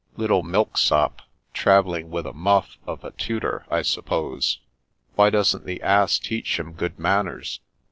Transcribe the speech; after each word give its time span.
"Little 0.17 0.41
milksop, 0.41 1.21
travelling 1.53 2.09
with 2.09 2.25
a 2.25 2.33
muff 2.33 2.79
of 2.87 3.03
a 3.03 3.11
tutor, 3.11 3.67
I 3.69 3.83
suppose. 3.83 4.57
Why 5.13 5.29
doesn't 5.29 5.67
the 5.67 5.79
ass 5.83 6.17
teach 6.17 6.57
him 6.59 6.73
good 6.73 6.97
manners?" 6.97 7.59